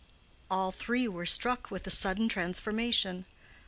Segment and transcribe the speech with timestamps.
[0.49, 3.25] All three were struck with the sudden transformation.